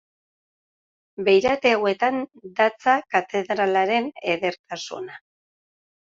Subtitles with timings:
[1.27, 2.17] Beirate hauetan
[2.61, 5.23] datza katedralaren edertasuna.